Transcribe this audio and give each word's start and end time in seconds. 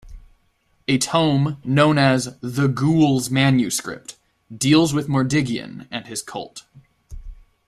A 0.87 0.97
tome 0.97 1.61
known 1.63 1.99
as 1.99 2.35
"The 2.41 2.67
Ghoul's 2.67 3.29
Manuscript" 3.29 4.17
deals 4.51 4.95
with 4.95 5.07
Mordiggian 5.07 5.87
and 5.91 6.07
his 6.07 6.23
cult. 6.23 6.65